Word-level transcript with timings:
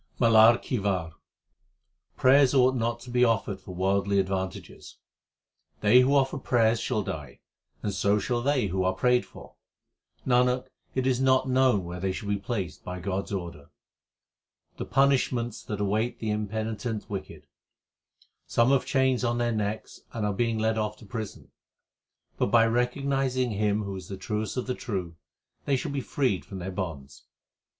MALAR 0.19 0.57
KI 0.57 0.79
WAR 0.79 1.13
Prayers 2.17 2.55
ought 2.55 2.73
not 2.73 2.99
to 3.01 3.11
be 3.11 3.23
offered 3.23 3.59
for 3.61 3.75
worldly 3.75 4.17
advan 4.23 4.51
tages: 4.51 4.97
They 5.81 5.99
who 5.99 6.15
offer 6.15 6.39
prayers 6.39 6.79
shall 6.79 7.03
die, 7.03 7.41
and 7.83 7.93
so 7.93 8.17
shall 8.17 8.41
they 8.41 8.65
who 8.65 8.83
are 8.83 8.95
prayed 8.95 9.27
for. 9.27 9.57
Nanak, 10.25 10.69
it 10.95 11.05
is 11.05 11.21
not 11.21 11.47
known 11.47 11.83
where 11.83 11.99
they 11.99 12.11
shall 12.11 12.29
be 12.29 12.37
placed 12.39 12.83
by 12.83 12.99
God 12.99 13.25
s 13.25 13.31
order. 13.31 13.69
The 14.77 14.85
punishments 14.85 15.61
that 15.65 15.79
await 15.79 16.17
the 16.17 16.31
impenitent 16.31 17.07
wicked: 17.07 17.45
Some 18.47 18.71
have 18.71 18.87
chains 18.87 19.23
on 19.23 19.37
their 19.37 19.51
necks 19.51 19.99
and 20.13 20.25
are 20.25 20.33
being 20.33 20.57
led 20.57 20.79
off 20.79 20.97
to 20.97 21.05
prison; 21.05 21.51
But 22.39 22.47
by 22.47 22.65
recognizing 22.65 23.51
Him 23.51 23.83
who 23.83 23.95
is 23.95 24.07
the 24.07 24.17
truest 24.17 24.57
of 24.57 24.65
the 24.65 24.73
true, 24.73 25.15
they 25.65 25.75
shall 25.75 25.91
be 25.91 26.01
freed 26.01 26.43
from 26.43 26.57
their 26.57 26.71
bonds. 26.71 27.25